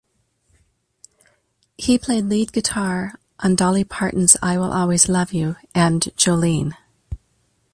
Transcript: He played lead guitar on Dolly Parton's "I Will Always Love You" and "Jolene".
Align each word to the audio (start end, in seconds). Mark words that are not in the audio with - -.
He 1.77 1.99
played 1.99 2.25
lead 2.25 2.51
guitar 2.53 3.19
on 3.37 3.53
Dolly 3.53 3.83
Parton's 3.83 4.35
"I 4.41 4.57
Will 4.57 4.73
Always 4.73 5.07
Love 5.07 5.31
You" 5.31 5.57
and 5.75 6.01
"Jolene". 6.17 6.73